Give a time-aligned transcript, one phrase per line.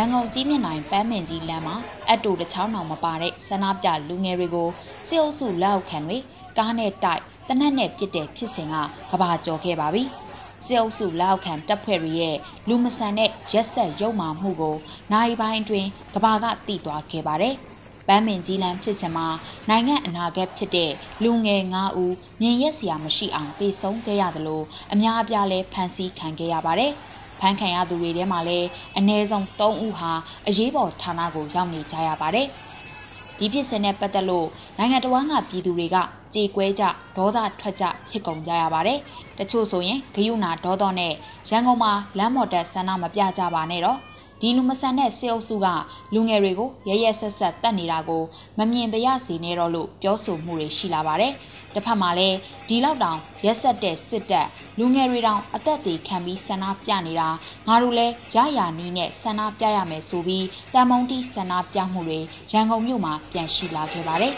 [0.00, 1.76] န်ကုန်ကြီးမြင့်နိုင်ပန်းမင်ကြီးလမ်းမှာ
[2.10, 4.68] အတူတစ်ချောင်းအောင်မပါတဲ့ဆန္ဒပြလူငယ်တွေကို
[5.06, 6.18] စစ်အုပ်စုလက်အောက်ခံတွေ
[6.58, 8.74] ကားနဲ့တိုက်တနက်နဲ့ပြစ်တဲ့ဖြစ်စဉ်က
[9.10, 10.02] ကဘာကျော်ခဲ့ပါပြီ။
[10.64, 12.36] စစ်အုပ်စုလက်အောက်ခံတပ်ဖွဲ့တွေရဲ့
[12.68, 14.76] လူမဆန်တဲ့ရက်ဆက်ရုံမာမှုကို
[15.12, 17.54] နိုင်ပိုင်းအတွင်းကဘာကသိသွားခဲ့ပါတယ်။
[18.08, 19.26] ပန်းမင်ကြီးလမ်းဖြစ်စဉ်မှာ
[19.68, 24.62] နိုင်ငံအနာဂတ်ဖြစ်တဲ့လူငယ်9ဦးမြင်ရက်စရာမရှိအောင်တေဆုံးခဲ့ရသလို
[24.92, 26.92] အများအပြားလည်းဖမ်းဆီးခံခဲ့ရပါတယ်။
[27.40, 28.68] ဖမ်းခံရသူတွေထဲမှာလည်း
[28.98, 30.12] အနည်းဆုံး3ဦးဟာ
[30.46, 32.46] အရေးပေါ်ဌာနကိုရောက်နေကြရပါတယ်။
[33.38, 35.96] ဒီဖြစ်စဉ်နဲ့ပတ်သက်လို့နိုင်ငံတော်ဝန်ကပြည်သူတွေက
[36.34, 36.84] ကြေကွဲကြ
[37.16, 38.98] ဒေါသထွက်ကြဖြစ်ကုန်ကြရပါတယ်။
[39.38, 41.12] တချို့ဆိုရင်ဂယုဏဒေါသနဲ့
[41.50, 43.98] ရန်ကုန်မှာလမ်းမော်တက်ဆန္ဒမပြကြပါနဲ့တော့
[44.40, 45.66] ဒီလူမဆန်တဲ့စေအုပ်စုက
[46.14, 48.22] လူငယ်တွေကိုရရဆက်ဆက်တတ်နေတာကို
[48.58, 51.32] မမြင်ပရစေနဲ့တော့လို့ပြောဆိုမှုတွေရှိလာပါတယ်။
[51.74, 52.36] တစ်ဖက်မှာလည်း
[52.68, 57.28] ဒီလောက်တောင်ရက်ဆက်တဲ့စစ်တပ်လူငယ်တွေတောင်အသက်တွေခံပြီးဆန္ဒပြနေတာ
[57.68, 62.20] ငါတို့လည်းရရနီးနဲ့ဆန္ဒပြရမယ်ဆိုပြီးတန်မုံတီဆန္ဒပြမှုတွေ
[62.52, 64.34] ရန်ကုန်မြို့မှာပြန်ရှိလာခဲ့ပါတယ်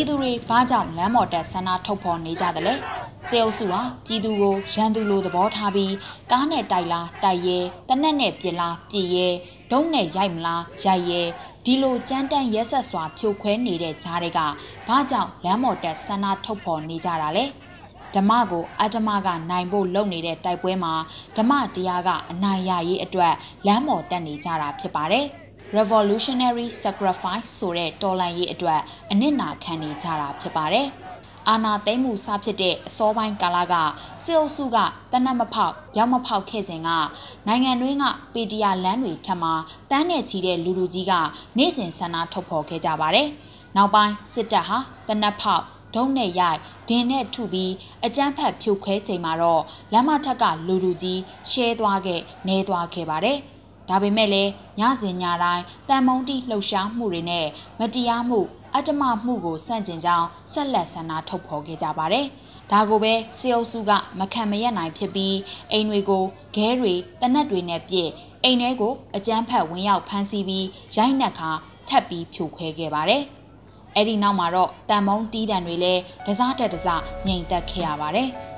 [0.00, 2.74] ပြည်သူတွေဘာကြောင့်လမ်းမော်တက်ဆန္ဒထုတ်ဖော်နေကြတယ်လဲ
[3.28, 5.94] စေအုပ်စုဟာပြည်သူကိုရန်သူလိုသဘောထားပြီး
[6.30, 9.26] ကားနဲ့တိုက်လားတိုက်ရဲတနက်နဲ့ပြစ်လားပြစ်ရဲ
[9.70, 11.22] ဒုံးနဲ့ရိုက်မလားရိုက်ရဲ
[11.64, 14.40] ဒီလိုကြမ်းတမ်းရက်ဆက်စွာဖြိုခွဲနေတဲ့ကြားတွေက
[14.88, 17.44] ဘာကြောင့်လမ်းမော်တက်ဆန္ဒထုတ်ဖော်နေကြတာလဲ
[18.14, 20.94] ဓမ္မကိုအဓမ္မကနိုင်ဖို့လုပ်နေတဲ့တိုက်ပွဲမှာ
[21.36, 23.34] ဓမ္မတရားကအနိုင်ရရေးအတွက်
[23.66, 25.26] လမ်းမော်တက်နေကြတာဖြစ်ပါတယ်။
[25.76, 30.88] revolutionary sacrifice ဆိုတဲ့တော်လှန်ရေးအတွက်အနစ်နာခံနေကြတာဖြစ်ပါတယ်။
[31.48, 33.74] အာနာသိမ့်မှုစဖြစ်တဲ့အစောပိုင်းကာလက
[34.24, 34.76] စစ်အုပ်စုက
[35.12, 36.88] တနက်မဖောက်ရောင်းမဖောက်ခဲ့စဉ်က
[37.46, 38.04] နိုင်ငံတွင်းက
[38.34, 39.54] ပေတရာလမ်းတွေထပ်မှာ
[39.90, 41.12] တန်းနဲ့ချီတဲ့လူလူကြီးက
[41.56, 43.28] နေ့စဉ်ဆန္ဒထုတ်ဖော်ခဲ့ကြပါတယ်။
[43.76, 44.78] နောက်ပိုင်းစစ်တပ်ဟာ
[45.08, 47.72] တနက်ဖောက်ဒုံးနဲ့ရိုက်ဒင်းနဲ့ထုပြီး
[48.04, 53.38] အကြမ်းဖက်ဖြိုခွဲချိန်မှာတော့လမ်းမထက်ကလူလူကြီးရှဲသွားခဲ့နေသွားခဲ့ပါတယ်။
[53.90, 57.46] ဒါပေမဲ့လည်းညစဉ်ညတိုင်းတန်မုံတီလှုပ်ရှားမှုတွေနဲ့
[57.80, 58.40] မတရားမှု
[58.74, 62.26] အတ္တမမှုကိုစန့်ကျင်ကြောင်းဆက်လက်ဆန္ဒထုတ်ဖော်ခဲ့ကြပါတယ်။
[62.70, 65.36] ဒါကိုပဲစေအုပ်စုကမခံမရက်နိုင်ဖြစ်ပြီး
[65.72, 66.24] အိမ်တွေကို
[66.56, 68.10] ခဲတွေတနက်တွေနဲ့ပြည့်
[68.44, 71.50] အိမ်ထဲကိုအကြမ်းဖက်ဝင်ရောက်ဖမ်းဆီးပြီးရိုက်နှက်ခါ
[71.88, 73.22] ထပ်ပြီးဖြိုခွဲခဲ့ပါတယ်။
[73.96, 78.30] အဲ့ဒီနောက်မှာတော့တန်မုံတီးတံတွေလည်းတစားတက်တစားငြိမ်သက်ခဲ့ရပါတယ်။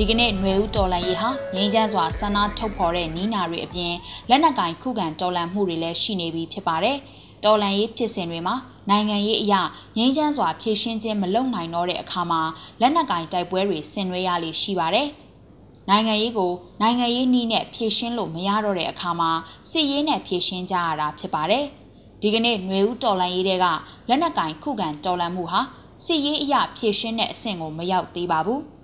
[0.02, 3.94] ီကနေ့ຫນွေဦးတော်လန်ရေးဟာငိမ့်ချမ်းစွာဆန္ဒထုတ်ဖော်တဲ့နီးနာတွေအပြင်
[4.28, 6.96] လက်နက်ကင်ခုခံတော်လန်မှုတွေလည်းရှိနေပြီဖြစ်ပါတယ်။
[7.44, 8.54] တော်လန်ရေးဖြစ်စဉ်တွေမှာ
[8.90, 9.60] နိုင်ငံရေးအရာ
[9.96, 12.42] ငိမ့်ချမ်းစွာဖြည့်ရှင်းခြင်းမလုပ်နိုင်တော့တဲ့အခါမှာ
[12.80, 15.08] လက်နက်ကင်တိုက်ပွဲတွေဆင်နွှဲရလိရှိပါတယ်။
[15.88, 19.30] နိုင်ငံရေးကိုနိုင်ငံရေးနည်းနဲ့ဖြည့်ရှင်းလို့မရတော့တဲ့အခါမှာ
[19.70, 21.64] စစ်ရေးနဲ့ဖြည့်ရှင်းကြရတာဖြစ်ပါတယ်။
[22.22, 23.66] ဒီကနေ့ຫນွေဦးတော်လန်ရေးတွေက
[24.08, 25.60] လက်နက်ကင်ခုခံတော်လန်မှုဟာ
[26.04, 28.62] စစ်ရေးအရာဖြည့်ရှင်းတဲ့အဆင့်ကိုမရောက်သေးပါဘူး။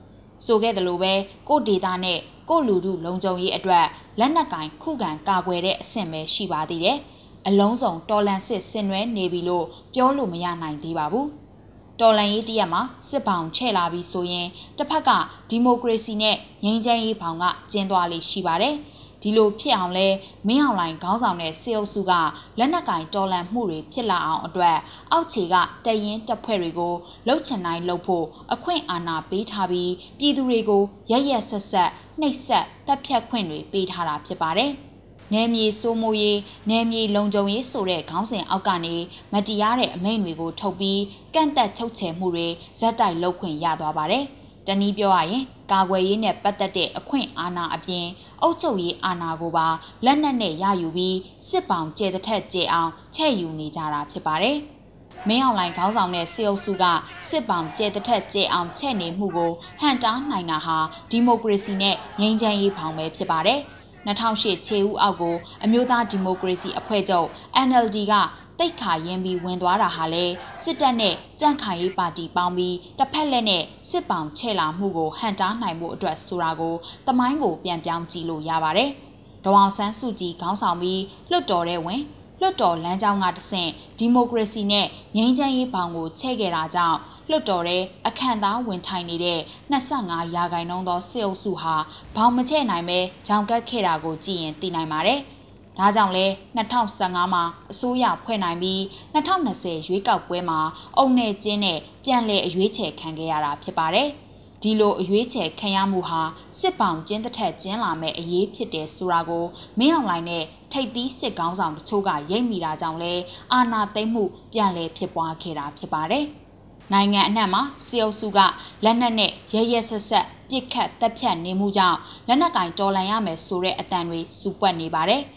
[0.45, 1.13] ဆိုခဲ့သလိုပဲ
[1.49, 3.85] ကိုဒေတာနဲ့ကိုလူထုလုံခြုံရေးအတွက်
[4.19, 6.97] လက်နက်ကင်ခုခံကာကွယ်တဲ့အဆင့်ပဲရှိပါသေးတယ်။
[7.47, 11.27] အလုံးစုံတော်လန်စစ်ဆင်နွှဲနေပြီလို့ပြောလို့မရနိုင်သေးပါဘူး။
[11.99, 14.47] တော်လန်ရေးတရက်မှာစစ်ပောင်ချဲ့လာပြီးဆိုရင်
[14.77, 15.09] တစ်ဖက်က
[15.49, 18.75] ဒီမိုကရေစီနဲ့ငြိမ်းချမ်းရေးဘောင်ကကျင်းသွားလိမ့်ရှိပါတယ်။
[19.21, 20.07] ဒီလိုဖြစ်အောင်လဲ
[20.47, 22.13] မင်းအောင်လှိုင်ခေါင်းဆောင်တဲ့စေအုပ်စုက
[22.57, 24.77] လက်နက်ကင်တော်လန်မှုတွေဖြစ်လာအောင်အတွက်
[25.11, 25.55] အောက်ခြေက
[25.85, 26.93] တရင်တပ်ဖွဲ့တွေကို
[27.27, 31.89] လှုပ်ချင်တိုင်းလှုပ်ဖို့အခွင့်အာဏာပေးထားပြီးပြည်သူတွေကိုရရက်ဆက်ဆက်
[32.19, 34.71] နှိပ်စက်တပ်ဖြတ်ခွင့်တွေပေးထားတာဖြစ်ပါတယ်။
[35.33, 36.39] နယ်မြေစိုးမိုးရေး
[36.69, 38.95] နယ်မြေလုံခြုံရေးဆိုတဲ့ခေါင်းစဉ်အောက်ကနေ
[39.33, 41.01] မတရားတဲ့အမိန့်တွေကိုထုတ်ပြီး
[41.33, 42.47] ကန့်တက်ချုပ်ချယ်မှုတွေ
[42.79, 44.25] ဇက်တိုက်လုပ်ခွင့်ရသွားပါတယ်။
[44.67, 48.05] တနည်းပြောရရင်ကာကွယ်ရေးနဲ့ပတ်သက်တဲ့အခွင့်အာဏာအပြင်
[48.41, 49.67] အုပ်ချုပ်ရေးအာဏာကိုပါ
[50.05, 51.17] လက်နက်နဲ့ရယူပြီး
[51.49, 54.57] စစ်ပောင်ကျဲတဲ့ထက်ကျဲအောင်ချဲ့ယူနေကြတာဖြစ်ပါတယ်။
[55.27, 56.85] မင်းအောင်လှိုင်ခေါင်းဆောင်တဲ့စေအုပ်စုက
[57.29, 60.77] စစ်ပောင်ကျဲတဲ့ထက်ကျဲအောင်ချဲ့နေမှုကိုဟန်တားနိုင်တာဟာ
[61.11, 63.59] ဒီမိုကရေစီနဲ့ငြိမ်းချမ်းရေးဖောင်ပဲဖြစ်ပါတယ်။
[64.07, 67.27] 2008ခြေဦးအောက်ကိုအမျိုးသားဒီမိုကရေစီအဖွဲ့ချုပ်
[67.67, 68.13] NLD က
[68.59, 70.25] တိတ်ခါရင်းပြီးဝင်သွားတာဟာလေ
[70.63, 76.75] စစ်တပ်နဲ့ကြန့်ခိုင်ရေးပါတီပေါင်းပြီးတစ်ဖက်လက်နဲ့စစ်ပောင်ချဲ့လာမှုကိုဟန်တားနိုင်မှုအတွက်ဆိုတာကို
[77.07, 78.89] တမိုင်းကိုပြန်ပြောင်းကြည့်လို့ရပါတယ်။
[79.45, 81.01] ဒေါအောင်ဆန်းစုကြည်ခေါင်းဆောင်ပြီး
[81.31, 82.01] လွတ်တော်တဲ့ဝင်
[82.41, 84.85] လွတ်တော်လမ်းကြောင်းကတဆင့်ဒီမိုကရေစီနဲ့
[85.17, 86.97] ငြိမ်းချမ်းရေးဘောင်ကိုချဲ့ခဲ့တာကြောင့်
[87.29, 89.39] လွတ်တော်တဲ့အခန့်သားဝင်ထိုင်နေတဲ့
[89.71, 91.75] 25ရာခိုင်နှုန်းသောစစ်အုပ်စုဟာ
[92.15, 95.21] ဘောင်မချဲ့နိုင်ပဲကြောင်ကတ်ခဲ့တာကိုကြည့်ရင်သိနိုင်ပါတယ်။
[95.77, 96.25] ဒါကြောင့်လဲ
[96.57, 98.79] 2015မှာအစိုးရဖွဲ့နိုင်ပြီး
[99.13, 100.59] 2020ရွေးကောက်ပွဲမှာ
[100.97, 104.09] အုံနဲ့ကျင်းနဲ့ပြန်လည်အရွေးချယ်ခံခဲ့ရတာဖြစ်ပါတယ်။
[104.63, 106.21] ဒီလိုအရွေးချယ်ခံရမှုဟာ
[106.59, 109.45] စစ်ပောင်ကျင်းတစ်ထက်ကျင်းလာမဲ့အရေးဖြစ်တယ်ဆိုတာကို
[109.79, 113.13] မင်းအောင်လှိုင်နဲ့ထိပ်သီးစစ်ကောင်းဆောင်တချို့ကရိပ်မိတာကြောင့်လဲ
[113.53, 116.25] အာဏာသိမ်းမှုပြန်လည်ဖြစ်ပွားခဲ့တာဖြစ်ပါတယ်။
[116.93, 118.39] နိုင်ငံအနှံ့မှာစီအုပ်စုက
[118.83, 121.97] လက်နက်နဲ့ရဲရဲဆက်ဆက်ပြစ်ခတ်တပ်ဖြတ်နေမှုကြောင့်
[122.27, 125.21] လက်နက်ကင်တော်လှန်ရမယ်ဆိုတဲ့အတန်တွေစုပွက်နေပါတယ်။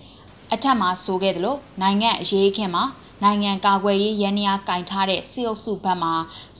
[0.53, 2.85] အထက်မှာဆိုခဲ့သလိုနိုင်ငံအရေးခင်မှာ
[3.23, 6.11] နိုင်ငံကာကွယ်ရေးရန်ရာကင်ထားတဲ့စစ်အုပ်စုဘက်မှ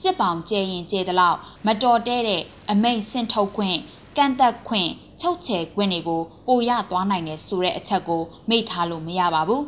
[0.01, 2.41] စစ်ပောင်ကျဲရင်ကျဲသလောက်မတော်တဲ့တဲ့
[2.71, 3.77] အမိန့်ဆင့်ထုတ်ခွင့်
[4.17, 4.89] ကန့်သက်ခွင့်
[5.21, 9.63] ချုပ်ချယ်ခွင့်တွေကိုပိုရသွားနိုင်တယ်ဆိုတဲ့အချက်ကိုမေ့ထားလို့မရပါဘူး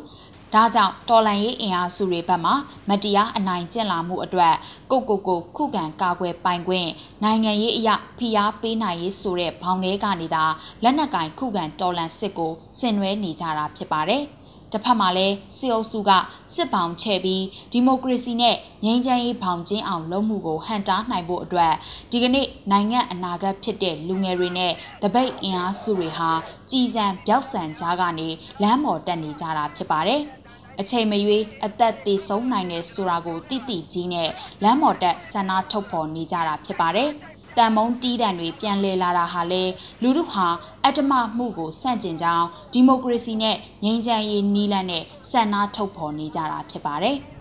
[0.54, 2.52] ဒါကြောင့်တော်လန်ရေးအင်အားစုတွေဘက်မှ
[2.88, 4.54] မတရားအနိုင်ကျင့်လာမှုအတွက်
[4.90, 6.88] ကိုကိုကိုခုခံကာကွယ်ပိုင်ခွင့်
[7.22, 10.44] နိုင်ငံရေးအရာဖိအားပေးနိုင်ရေးဆိုတဲ့ဘောင်ထဲကနေသာ
[10.82, 14.24] လက်နက်ကင်ခုခံတော်လန်စစ်ကိုဆင်နွှဲနေကြတာဖြစ်ပါတယ်။
[14.72, 16.10] တစ်ဖက်မှာလည်းစစ်အုပ်စုက
[16.54, 21.72] စစ်ပောင်ချဲ့ပြီးဒီမိုကရေစီနဲ့ငြိမ်းချမ်းရေးဘောင်ကျင်းအောင်လုပ်မှုကိုဟန်တားနိုင်ဖို့အတွက်
[22.10, 24.72] ဒီကနေ့နိုင်ငံအနာဂတ်ဖြစ်တဲ့လူငယ်တွေနဲ့
[25.02, 26.30] တပိတ်အင်အားစုတွေဟာ
[26.70, 28.28] ကြည်စံပြောက်ဆန်ကြားကနေ
[28.62, 30.22] လမ်းပေါ်တက်နေကြတာဖြစ်ပါတယ်။
[30.80, 34.30] အချိန်မရွေးအသက်သေဆုံးနိုင်တယ်ဆိုတာကိုတိတိကြီးနဲ့
[34.62, 37.10] လမ်းမော်တက်ဆန္ဒထုတ်ဖော်နေကြတာဖြစ်ပါတယ်။
[37.56, 39.64] တန်မုံတီးတံတွေပြန်လည်လာတာဟာလေ
[40.02, 40.46] လူတို့ဟာ
[40.84, 47.16] အတ္တမမှုကိုစန့်ကျင်ကြောင်းဒီမိုကရေစီနဲ့ငြိမ်းချမ်းရေးနီးလန်းနဲ့ဆန္ဒထုတ်ဖော်နေကြတာဖြစ်ပါတယ်။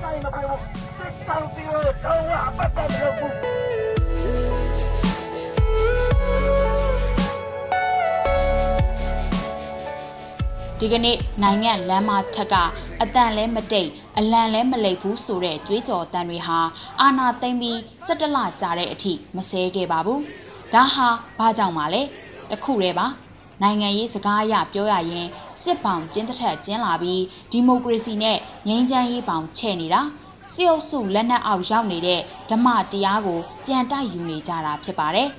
[0.00, 0.60] ဆိုင်မပြေဘူး
[0.98, 3.61] စစ်ဆောင်တီကိုတော့အပတ်တက်လို့
[10.84, 12.54] ဒီကနေ့နိုင်ငံလမ်းမထက်က
[13.02, 16.58] အတန်လဲမတိတ်အလံလဲမလိပ်ဘူးဆိုတဲ့ကြွေးကြော်တန်တွေဟာ
[17.00, 17.76] အာနာသိမ့်ပြီး
[18.06, 20.22] 17လကြာတဲ့အထိမဆဲခဲ့ပါဘူး
[20.74, 21.08] ဒါဟာ
[21.38, 22.02] ဘာကြောင့်ပါလဲ
[22.50, 23.06] တခုတည်းပါ
[23.62, 25.26] နိုင်ငံရေးစကားအရပြောရရင်
[25.62, 28.38] စစ်ပောင်ကျင်းတစ်ထက်ကျင်းလာပြီးဒီမိုကရေစီနဲ့
[28.68, 30.02] ငြိမ်းချမ်းရေးပောင်ချဲ့နေတာ
[30.54, 32.20] စစ်အုပ်စုလက်နက်အောက်ရောက်နေတဲ့
[32.50, 35.30] ဓမ္မတရားကို ပြန်တိုက်ယူနေကြတာဖြစ်ပါတယ်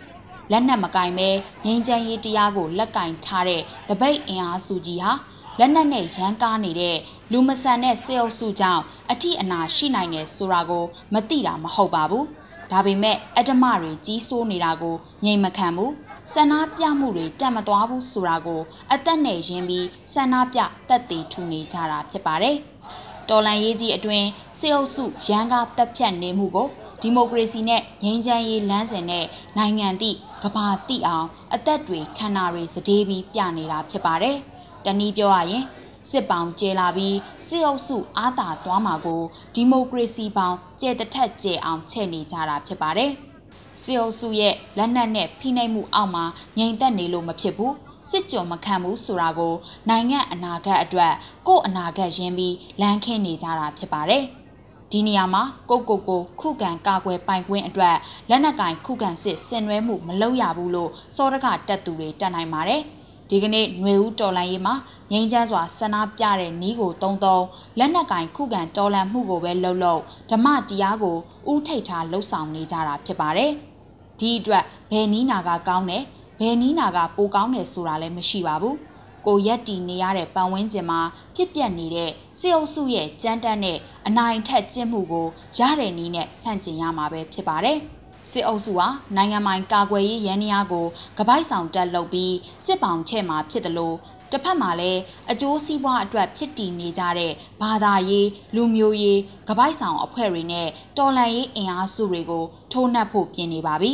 [0.51, 1.29] လက်နက်မကင်ပဲ
[1.65, 5.11] ငြိမ်းချမ်းရေးတရားကိုလက်ကင်ထားတဲ့တပိတ်အင်အားစုကြီးဟာ
[5.59, 6.97] လက်နက်နဲ့ရန်ကားနေတဲ့
[7.31, 10.83] လူမဆန်တဲ့စေအုပ်စုကြောင့်အထိအနာရှိနိုင်တယ်ဆိုတာကို
[11.13, 12.25] မသိတာမဟုတ်ပါဘူး။
[12.71, 14.95] ဒါပေမဲ့အတ္တမတွေကြီးစိုးနေတာကို
[15.25, 15.91] ငြိမ်မခံဘူး။
[16.33, 18.61] ဆန္ဒပြမှုတွေတက်မသွားဘူးဆိုတာကို
[18.93, 20.59] အသက်နဲ့ရင်းပြီးဆန္ဒပြ
[20.89, 22.55] တက်သေးထူနေကြတာဖြစ်ပါတယ်။
[23.29, 24.23] တော်လန်ရေးကြီးအတွင်
[24.59, 26.67] စေအုပ်စုရန်ကားတက်ဖြတ်နေမှုကို
[27.01, 29.25] ဒီမိုကရေစီနဲ့ငြိမ်းချမ်းရေးလမ်းစဉ်နဲ့
[29.57, 30.11] နိုင်ငံတိ
[30.43, 34.37] ကဘာတိအောင် အသက်တွေခန္ဓာတွေစတေးပြီးပြနေတာဖြစ်ပါတယ်။
[34.85, 35.63] တနည်းပြောရရင်
[36.09, 39.21] စစ်ပောင်ကျဲလာပြီးစစ်အုပ်စုအားသာသွားမှာကို
[39.55, 43.11] ဒီမိုကရေစီပေါင်းကျဲတထက်ကျဲအောင်ချဲ့နေကြတာဖြစ်ပါတယ်။
[43.83, 46.25] စစ်အုပ်စုရဲ့လက်နက်နဲ့ဖိနှိပ်မှုအောက်မှာ
[46.57, 47.73] ငြိမ်သက်နေလို့မဖြစ်ဘူး။
[48.09, 49.53] စစ်ကြော်မခံဘူးဆိုတာကို
[49.89, 51.13] နိုင်ငံအနာဂတ်အတွက်
[51.47, 54.23] ကိုယ့်အနာဂတ်ရင်းပြီးလမ်းခင်းနေကြတာဖြစ်ပါတယ်။
[54.91, 57.95] ဒီနေရာမှာကိုကိုကိုခုခံကာကွယ်ပိုင်ခွင့်အတွက်
[58.29, 62.81] လက်နက်ကင်ခုခံစစ်ဆင်နွှဲမှုမလုပ်ရဘူးလို့စောရကတက်သူတွေတက်နိုင်ပါတယ်။
[63.29, 64.75] ဒီကနေ့ຫນွေဦးတော်လိုင်းရေးမှာ
[65.11, 67.45] ငိမ့်ချမ်းစွာဆန္ဒပြတဲ့နီးကိုတုံးတုံး
[67.79, 71.17] လက်နက်ကင်ခုခံတော်လှန်မှုကိုပဲလှုပ်လှုပ်ဓမ္မတရားကို
[71.51, 73.51] ဥထိတ်ထားလှုပ်ဆောင်နေကြတာဖြစ်ပါတယ်။
[74.19, 76.03] ဒီအတွက်ဘယ်နီးနာကကောင်းတယ်
[76.39, 78.75] ဘယ်နီးနာကပိုကောင်းတယ်ဆိုတာလည်းမရှိပါဘူး။
[79.27, 80.99] ကိုရက်တီနေရတဲ့ပတ်ဝန်းကျင်မှာ
[81.35, 83.77] ဖြစ်ပျက်နေတဲ့စေအုပ်စုရဲ့ကြမ်းတမ်းတဲ့
[84.07, 85.27] အနိုင်ထက်ကျင့်မှုကို
[85.57, 87.79] ရတဲ့နည်းနဲ့ဆန့်ကျင်ရမှာပဲဖြစ်ပါတယ်။
[88.33, 90.85] စစ်အုပ်စုဟာနိုင်ငံပိုင်ကာကွယ်ရေးရန်ရာကို
[91.17, 92.35] ကပိုက်ဆောင်တက်လုပ်ပြီး
[92.65, 93.97] စစ်ပောင်ချဲ့မှာဖြစ်တယ်လို့
[94.31, 103.91] တစ်ဖက်မှာလည်းအကျိုးစီးပွားအတွက်ဖြစ်တည်နေကြတဲ့ဘာသာရေးလူမျိုးရေးကပိုက်ဆောင်အဖွဲ့တွေနဲ့တော်လှန်ရေးအင်အားစုတွေကိုထိုးနှက်ဖို့ပြင်နေပါပြီ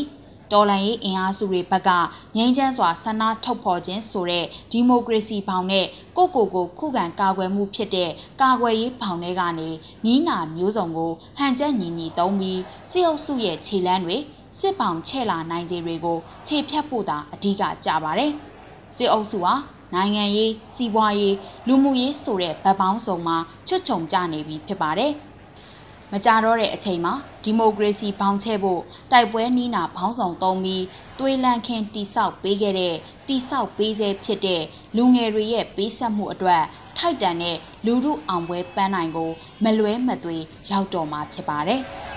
[0.51, 1.89] တော်လန်ရေးအင်အားစုတွေဘက်က
[2.35, 5.85] ငြိမ်းချမ်းစွာဆန္ဒထုတ်ဖော်ခြင်းဆိုတဲ့ဒီမိုကရေစီဘောင်နဲ့
[6.17, 9.69] ကိုကိုကိုခုခံကာကွယ်မှုဖြစ်တဲ့ကာကွယ်ရေးဘောင်တွေကနေ
[10.05, 14.17] နီးနာမျိုးစုံကိုဟန်ချက်ညီညီသုံးပြီးစစ်အုပ်စုရဲ့ခြေလမ်းတွေ
[14.59, 18.31] စစ်ပောင်ချဲ့လာနိုင်ခြေတွေကိုခြေဖြတ်ဖို့သာအဓိကကြပါတယ်။
[18.95, 19.53] စစ်အုပ်စုဟာ
[19.93, 21.35] နိုင်ငံရေးစီးပွားရေး
[21.67, 23.37] လူမှုရေးဆိုတဲ့ဗတ်ပေါင်းစုံမှာ
[23.67, 25.13] ချွတ်ချုံကြနေပြီဖြစ်ပါတယ်။
[26.13, 27.13] မကြတော့တဲ့အချိန်မှာ
[27.43, 30.83] ဒီမိုကရေစီဘောင်ချဲ့ဖို့တိုက်ပွဲနီးနာဘောင်းဆောင်သုံးပြီး
[31.19, 32.95] သွေးလန့်ခင်းတိဆောက်ပေးခဲ့တဲ့
[33.27, 34.63] တိဆောက်ပေးစေဖြစ်တဲ့
[34.95, 36.63] လူငယ်တွေရဲ့ပေးဆက်မှုအတွက်
[36.97, 39.29] ထိုက်တန်တဲ့လူမှုအောင်ပွဲပန်းနိုင်ကို
[39.63, 40.37] မလွဲမသွေ
[40.71, 41.83] ရောက်တော်မှာဖြစ်ပါတယ်။